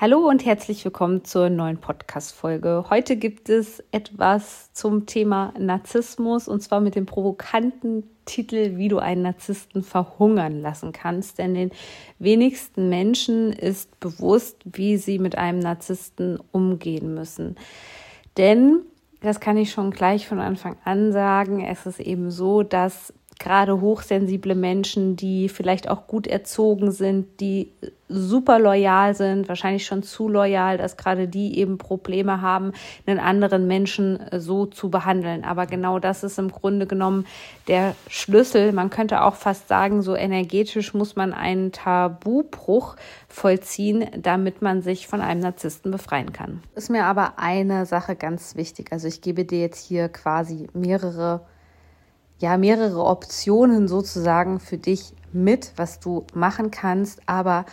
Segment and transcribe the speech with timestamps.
[0.00, 2.86] Hallo und herzlich willkommen zur neuen Podcast-Folge.
[2.90, 8.98] Heute gibt es etwas zum Thema Narzissmus und zwar mit dem provokanten Titel, wie du
[8.98, 11.38] einen Narzissten verhungern lassen kannst.
[11.38, 11.70] Denn den
[12.18, 17.54] wenigsten Menschen ist bewusst, wie sie mit einem Narzissten umgehen müssen.
[18.36, 18.80] Denn,
[19.20, 23.80] das kann ich schon gleich von Anfang an sagen, es ist eben so, dass gerade
[23.80, 27.72] hochsensible Menschen, die vielleicht auch gut erzogen sind, die
[28.08, 32.72] super loyal sind, wahrscheinlich schon zu loyal, dass gerade die eben Probleme haben,
[33.06, 35.44] einen anderen Menschen äh, so zu behandeln.
[35.44, 37.26] Aber genau das ist im Grunde genommen
[37.66, 38.72] der Schlüssel.
[38.72, 42.96] Man könnte auch fast sagen, so energetisch muss man einen Tabubruch
[43.28, 46.62] vollziehen, damit man sich von einem Narzissten befreien kann.
[46.74, 48.92] Ist mir aber eine Sache ganz wichtig.
[48.92, 51.40] Also ich gebe dir jetzt hier quasi mehrere
[52.44, 57.64] ja mehrere Optionen sozusagen für dich mit, was du machen kannst, aber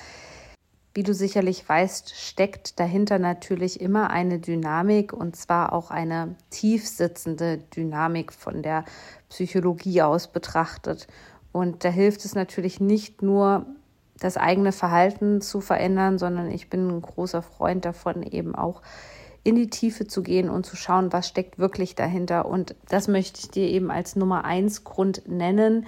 [0.94, 6.88] wie du sicherlich weißt, steckt dahinter natürlich immer eine Dynamik und zwar auch eine tief
[6.88, 8.86] sitzende Dynamik von der
[9.30, 11.08] Psychologie aus betrachtet.
[11.52, 13.66] Und da hilft es natürlich nicht nur,
[14.20, 18.84] das eigene Verhalten zu verändern, sondern ich bin ein großer Freund davon, eben auch
[19.44, 22.46] in die Tiefe zu gehen und zu schauen, was steckt wirklich dahinter.
[22.46, 25.88] Und das möchte ich dir eben als Nummer eins Grund nennen.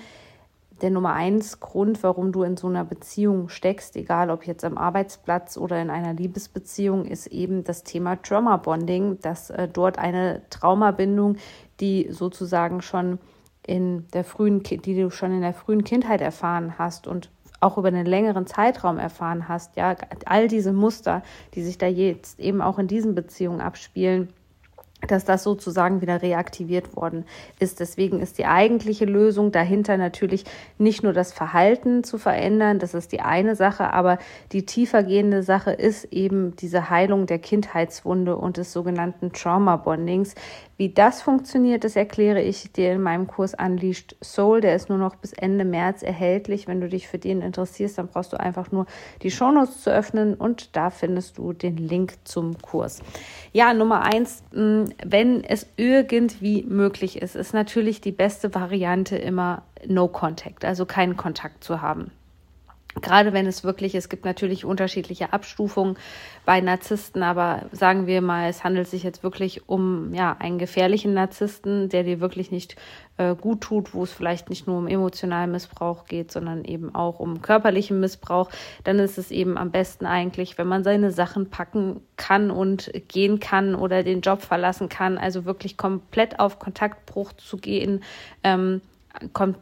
[0.81, 4.77] Der Nummer eins Grund, warum du in so einer Beziehung steckst, egal ob jetzt am
[4.77, 10.41] Arbeitsplatz oder in einer Liebesbeziehung, ist eben das Thema Trauma Bonding, dass äh, dort eine
[10.49, 11.37] Traumabindung,
[11.79, 13.19] die sozusagen schon
[13.65, 17.29] in der frühen, die du schon in der frühen Kindheit erfahren hast und
[17.63, 21.23] auch über einen längeren Zeitraum erfahren hast, ja, all diese Muster,
[21.55, 24.29] die sich da jetzt eben auch in diesen Beziehungen abspielen,
[25.07, 27.25] dass das sozusagen wieder reaktiviert worden
[27.59, 27.79] ist.
[27.79, 30.45] Deswegen ist die eigentliche Lösung dahinter natürlich
[30.77, 34.17] nicht nur das Verhalten zu verändern, das ist die eine Sache, aber
[34.51, 40.35] die tiefergehende Sache ist eben diese Heilung der Kindheitswunde und des sogenannten Trauma Bondings.
[40.83, 44.59] Wie das funktioniert, das erkläre ich dir in meinem Kurs Unleashed Soul.
[44.59, 46.67] Der ist nur noch bis Ende März erhältlich.
[46.67, 48.85] Wenn du dich für den interessierst, dann brauchst du einfach nur
[49.21, 52.99] die Shownotes zu öffnen und da findest du den Link zum Kurs.
[53.53, 59.63] Ja, Nummer eins, hm, wenn es irgendwie möglich ist, ist natürlich die beste Variante immer
[59.87, 62.11] No Contact, also keinen Kontakt zu haben.
[63.01, 65.97] Gerade wenn es wirklich, es gibt natürlich unterschiedliche Abstufungen
[66.45, 71.13] bei Narzissten, aber sagen wir mal, es handelt sich jetzt wirklich um ja einen gefährlichen
[71.13, 72.75] Narzissten, der dir wirklich nicht
[73.17, 77.19] äh, gut tut, wo es vielleicht nicht nur um emotionalen Missbrauch geht, sondern eben auch
[77.19, 78.49] um körperlichen Missbrauch,
[78.83, 83.39] dann ist es eben am besten eigentlich, wenn man seine Sachen packen kann und gehen
[83.39, 88.03] kann oder den Job verlassen kann, also wirklich komplett auf Kontaktbruch zu gehen,
[88.43, 88.81] ähm,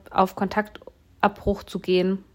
[0.10, 2.26] auf Kontaktabbruch zu gehen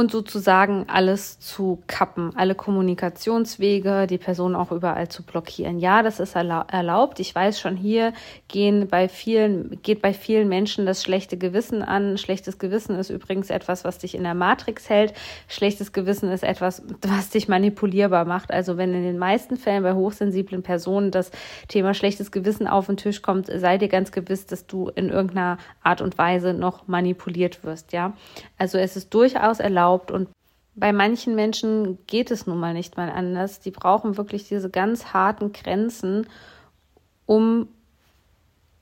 [0.00, 5.78] und sozusagen alles zu kappen, alle Kommunikationswege, die Person auch überall zu blockieren.
[5.78, 7.20] Ja, das ist erlaubt.
[7.20, 8.14] Ich weiß schon, hier
[8.48, 12.16] gehen bei vielen, geht bei vielen Menschen das schlechte Gewissen an.
[12.16, 15.12] Schlechtes Gewissen ist übrigens etwas, was dich in der Matrix hält.
[15.48, 18.50] Schlechtes Gewissen ist etwas, was dich manipulierbar macht.
[18.50, 21.30] Also wenn in den meisten Fällen bei hochsensiblen Personen das
[21.68, 25.58] Thema schlechtes Gewissen auf den Tisch kommt, sei dir ganz gewiss, dass du in irgendeiner
[25.82, 27.92] Art und Weise noch manipuliert wirst.
[27.92, 28.14] Ja,
[28.56, 30.10] also es ist durchaus erlaubt, erlaubt.
[30.10, 30.28] Und
[30.74, 33.60] bei manchen Menschen geht es nun mal nicht mal anders.
[33.60, 36.26] Die brauchen wirklich diese ganz harten Grenzen,
[37.26, 37.68] um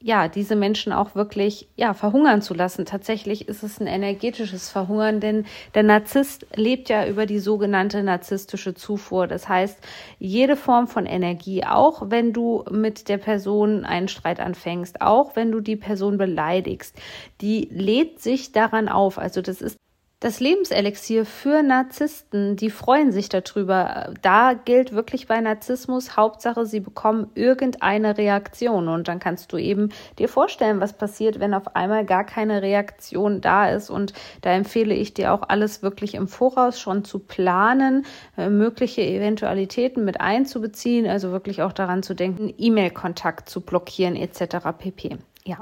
[0.01, 2.87] ja, diese Menschen auch wirklich ja, verhungern zu lassen.
[2.87, 8.75] Tatsächlich ist es ein energetisches Verhungern, denn der Narzisst lebt ja über die sogenannte narzisstische
[8.75, 9.27] Zufuhr.
[9.27, 9.77] Das heißt,
[10.21, 15.51] jede Form von Energie, auch wenn du mit der Person einen Streit anfängst, auch wenn
[15.51, 16.95] du die Person beleidigst,
[17.41, 19.19] die lädt sich daran auf.
[19.19, 19.79] Also das ist
[20.21, 24.13] das Lebenselixier für Narzissten, die freuen sich darüber.
[24.21, 28.89] Da gilt wirklich bei Narzissmus, Hauptsache, sie bekommen irgendeine Reaktion.
[28.89, 33.41] Und dann kannst du eben dir vorstellen, was passiert, wenn auf einmal gar keine Reaktion
[33.41, 33.91] da ist.
[33.91, 38.05] Und da empfehle ich dir auch alles wirklich im Voraus schon zu planen,
[38.37, 44.57] äh, mögliche Eventualitäten mit einzubeziehen, also wirklich auch daran zu denken, E-Mail-Kontakt zu blockieren etc.
[44.77, 45.19] pp.
[45.45, 45.59] Ja.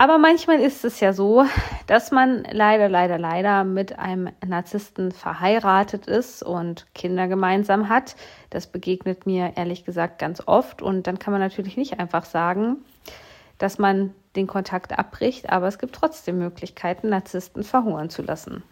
[0.00, 1.44] Aber manchmal ist es ja so,
[1.88, 8.14] dass man leider, leider, leider mit einem Narzissten verheiratet ist und Kinder gemeinsam hat.
[8.48, 10.82] Das begegnet mir ehrlich gesagt ganz oft.
[10.82, 12.76] Und dann kann man natürlich nicht einfach sagen,
[13.58, 18.62] dass man den Kontakt abbricht, aber es gibt trotzdem Möglichkeiten, Narzissten verhungern zu lassen.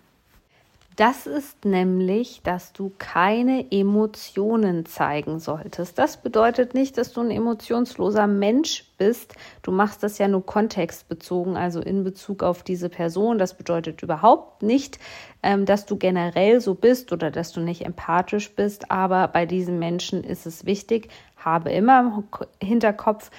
[0.96, 5.98] Das ist nämlich, dass du keine Emotionen zeigen solltest.
[5.98, 9.34] Das bedeutet nicht, dass du ein emotionsloser Mensch bist.
[9.60, 13.36] Du machst das ja nur kontextbezogen, also in Bezug auf diese Person.
[13.36, 14.98] Das bedeutet überhaupt nicht,
[15.42, 18.90] ähm, dass du generell so bist oder dass du nicht empathisch bist.
[18.90, 22.24] Aber bei diesen Menschen ist es wichtig, habe immer
[22.60, 23.30] im Hinterkopf,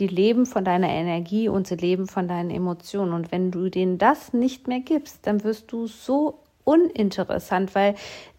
[0.00, 3.12] die leben von deiner Energie und sie leben von deinen Emotionen.
[3.12, 7.94] Und wenn du denen das nicht mehr gibst, dann wirst du so uninteressant, weil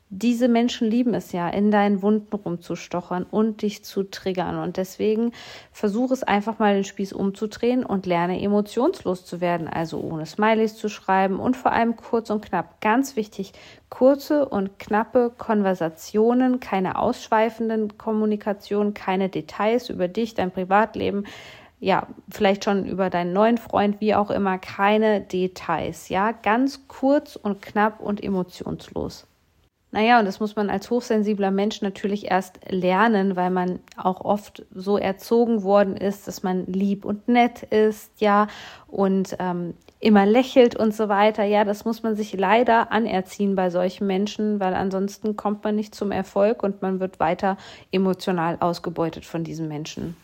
[0.09, 4.57] diese Menschen lieben es ja, in deinen Wunden rumzustochern und dich zu triggern.
[4.57, 5.31] Und deswegen
[5.71, 9.67] versuche es einfach mal den Spieß umzudrehen und lerne emotionslos zu werden.
[9.67, 12.81] Also ohne Smileys zu schreiben und vor allem kurz und knapp.
[12.81, 13.53] Ganz wichtig,
[13.89, 21.25] kurze und knappe Konversationen, keine ausschweifenden Kommunikationen, keine Details über dich, dein Privatleben
[21.79, 27.35] ja, vielleicht schon über deinen neuen Freund, wie auch immer, keine Details, ja, ganz kurz
[27.35, 29.27] und knapp und emotionslos.
[29.91, 34.65] Naja, und das muss man als hochsensibler Mensch natürlich erst lernen, weil man auch oft
[34.73, 38.47] so erzogen worden ist, dass man lieb und nett ist, ja,
[38.87, 41.45] und ähm, immer lächelt und so weiter.
[41.45, 45.95] Ja, das muss man sich leider anerziehen bei solchen Menschen, weil ansonsten kommt man nicht
[45.95, 47.55] zum Erfolg und man wird weiter
[47.93, 50.17] emotional ausgebeutet von diesen Menschen.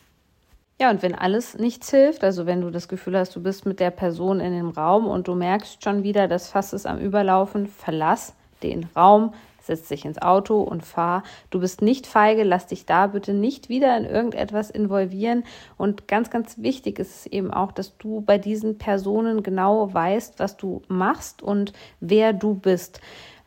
[0.80, 3.80] Ja, und wenn alles nichts hilft, also wenn du das Gefühl hast, du bist mit
[3.80, 7.68] der Person in dem Raum und du merkst schon wieder, das Fass ist am Überlaufen,
[7.68, 8.34] verlass
[8.64, 11.24] den Raum, setz dich ins Auto und fahr.
[11.50, 15.44] Du bist nicht feige, lass dich da bitte nicht wieder in irgendetwas involvieren.
[15.78, 20.40] Und ganz, ganz wichtig ist es eben auch, dass du bei diesen Personen genau weißt,
[20.40, 23.02] was du machst und wer du bist.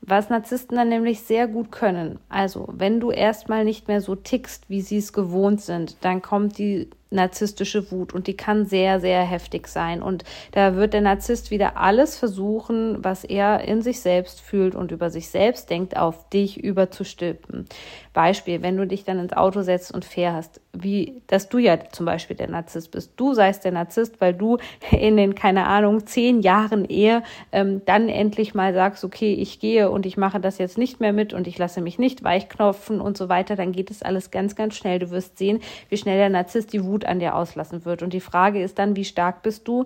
[0.07, 2.19] Was Narzissten dann nämlich sehr gut können.
[2.29, 6.59] Also, wenn du erstmal nicht mehr so tickst, wie sie es gewohnt sind, dann kommt
[6.59, 10.03] die narzisstische Wut und die kann sehr, sehr heftig sein.
[10.03, 14.93] Und da wird der Narzisst wieder alles versuchen, was er in sich selbst fühlt und
[14.93, 17.67] über sich selbst denkt, auf dich überzustülpen.
[18.13, 22.07] Beispiel, wenn du dich dann ins Auto setzt und fährst, wie, dass du ja zum
[22.07, 23.13] Beispiel der Narzisst bist.
[23.17, 24.59] Du seist der Narzisst, weil du
[24.91, 27.23] in den, keine Ahnung, zehn Jahren Ehe
[27.53, 31.13] ähm, dann endlich mal sagst, okay, ich gehe und ich mache das jetzt nicht mehr
[31.13, 34.57] mit und ich lasse mich nicht weichknopfen und so weiter, dann geht es alles ganz,
[34.57, 34.99] ganz schnell.
[34.99, 38.03] Du wirst sehen, wie schnell der Narzisst die Wut an dir auslassen wird.
[38.03, 39.85] Und die Frage ist dann, wie stark bist du?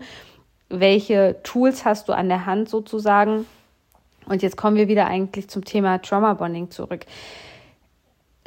[0.71, 3.47] Welche Tools hast du an der Hand sozusagen?
[4.27, 7.07] Und jetzt kommen wir wieder eigentlich zum Thema Trauma Bonding zurück.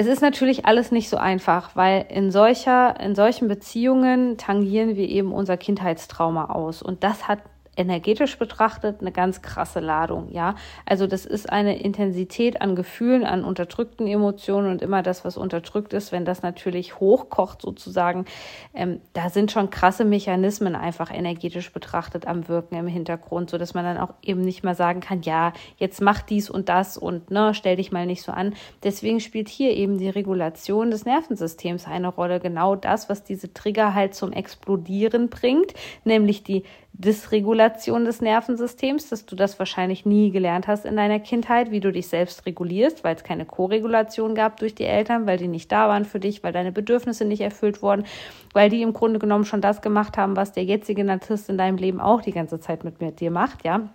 [0.01, 5.07] Es ist natürlich alles nicht so einfach, weil in solcher, in solchen Beziehungen tangieren wir
[5.07, 6.81] eben unser Kindheitstrauma aus.
[6.81, 7.38] Und das hat
[7.77, 10.56] energetisch betrachtet eine ganz krasse Ladung, ja.
[10.85, 15.94] Also das ist eine Intensität an Gefühlen, an unterdrückten Emotionen und immer das, was unterdrückt
[15.94, 18.25] ist, wenn das natürlich hochkocht sozusagen,
[18.73, 23.74] ähm, da sind schon krasse Mechanismen einfach energetisch betrachtet am Wirken im Hintergrund, so dass
[23.74, 27.31] man dann auch eben nicht mehr sagen kann, ja, jetzt mach dies und das und
[27.31, 28.53] ne, stell dich mal nicht so an.
[28.83, 33.94] Deswegen spielt hier eben die Regulation des Nervensystems eine Rolle, genau das, was diese Trigger
[33.94, 40.67] halt zum Explodieren bringt, nämlich die Dysregulation des Nervensystems, dass du das wahrscheinlich nie gelernt
[40.67, 44.75] hast in deiner Kindheit, wie du dich selbst regulierst, weil es keine Koregulation gab durch
[44.75, 48.05] die Eltern, weil die nicht da waren für dich, weil deine Bedürfnisse nicht erfüllt wurden,
[48.53, 51.77] weil die im Grunde genommen schon das gemacht haben, was der jetzige Narzisst in deinem
[51.77, 53.89] Leben auch die ganze Zeit mit, mit dir macht, ja.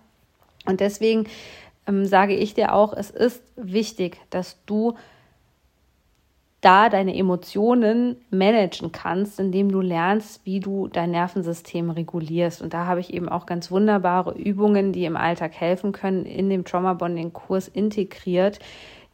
[0.65, 1.27] Und deswegen
[1.87, 4.95] ähm, sage ich dir auch, es ist wichtig, dass du
[6.61, 12.61] da deine Emotionen managen kannst, indem du lernst, wie du dein Nervensystem regulierst.
[12.61, 16.49] Und da habe ich eben auch ganz wunderbare Übungen, die im Alltag helfen können, in
[16.49, 18.59] dem Trauma Bonding Kurs integriert,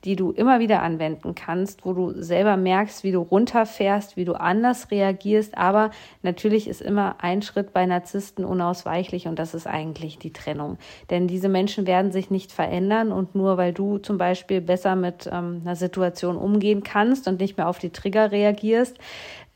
[0.04, 4.34] die du immer wieder anwenden kannst, wo du selber merkst, wie du runterfährst, wie du
[4.34, 5.58] anders reagierst.
[5.58, 5.92] Aber
[6.22, 10.78] natürlich ist immer ein Schritt bei Narzissten unausweichlich und das ist eigentlich die Trennung.
[11.10, 15.30] Denn diese Menschen werden sich nicht verändern und nur weil du zum Beispiel besser mit
[15.32, 18.98] ähm, einer Situation umgehen kannst und nicht mehr auf die Trigger reagierst,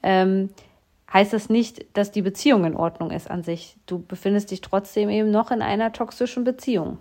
[0.02, 0.50] ähm,
[1.12, 3.78] heißt das nicht, dass die Beziehung in Ordnung ist an sich.
[3.86, 7.00] Du befindest dich trotzdem eben noch in einer toxischen Beziehung.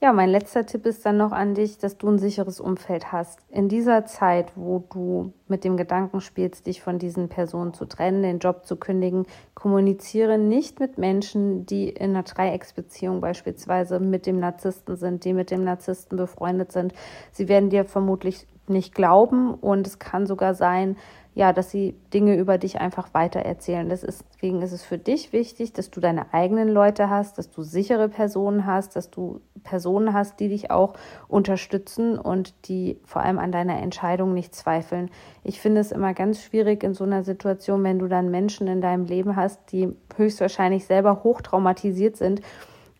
[0.00, 3.40] Ja, mein letzter Tipp ist dann noch an dich, dass du ein sicheres Umfeld hast.
[3.50, 8.22] In dieser Zeit, wo du mit dem Gedanken spielst, dich von diesen Personen zu trennen,
[8.22, 14.38] den Job zu kündigen, kommuniziere nicht mit Menschen, die in einer Dreiecksbeziehung beispielsweise mit dem
[14.38, 16.92] Narzissten sind, die mit dem Narzissten befreundet sind.
[17.32, 20.96] Sie werden dir vermutlich nicht glauben und es kann sogar sein,
[21.38, 23.88] ja, dass sie Dinge über dich einfach weitererzählen.
[23.88, 27.48] Das ist, deswegen ist es für dich wichtig, dass du deine eigenen Leute hast, dass
[27.48, 30.94] du sichere Personen hast, dass du Personen hast, die dich auch
[31.28, 35.12] unterstützen und die vor allem an deiner Entscheidung nicht zweifeln.
[35.44, 38.80] Ich finde es immer ganz schwierig in so einer Situation, wenn du dann Menschen in
[38.80, 42.42] deinem Leben hast, die höchstwahrscheinlich selber hochtraumatisiert sind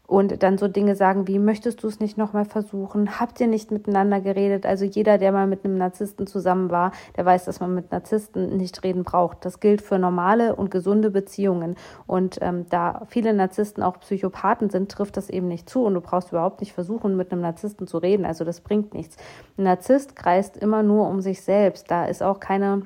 [0.08, 3.20] und dann so Dinge sagen wie, möchtest du es nicht nochmal versuchen?
[3.20, 4.64] Habt ihr nicht miteinander geredet?
[4.64, 8.56] Also jeder, der mal mit einem Narzissten zusammen war, der weiß, dass man mit Narzissten
[8.56, 9.44] nicht reden braucht.
[9.44, 11.76] Das gilt für normale und gesunde Beziehungen.
[12.06, 15.84] Und ähm, da viele Narzissten auch Psychopathen sind, trifft das eben nicht zu.
[15.84, 18.24] Und du brauchst überhaupt nicht versuchen, mit einem Narzissten zu reden.
[18.24, 19.18] Also das bringt nichts.
[19.58, 21.90] Ein Narzisst kreist immer nur um sich selbst.
[21.90, 22.84] Da ist auch keine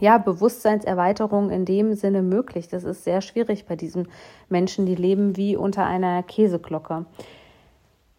[0.00, 2.68] ja, Bewusstseinserweiterung in dem Sinne möglich.
[2.68, 4.08] Das ist sehr schwierig bei diesen
[4.48, 7.06] Menschen, die leben wie unter einer Käseglocke.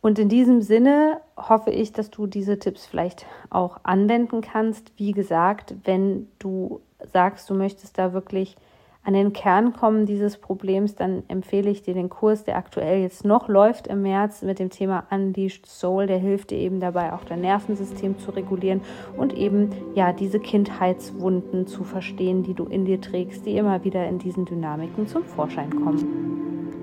[0.02, 4.94] Und in diesem Sinne hoffe ich, dass du diese Tipps vielleicht auch anwenden kannst.
[4.98, 6.82] Wie gesagt, wenn du
[7.12, 8.56] sagst, du möchtest da wirklich
[9.04, 13.26] an den Kern kommen dieses Problems, dann empfehle ich dir den Kurs, der aktuell jetzt
[13.26, 16.06] noch läuft im März mit dem Thema Unleashed Soul.
[16.06, 18.82] Der hilft dir eben dabei, auch dein Nervensystem zu regulieren
[19.18, 24.08] und eben ja diese Kindheitswunden zu verstehen, die du in dir trägst, die immer wieder
[24.08, 26.79] in diesen Dynamiken zum Vorschein kommen.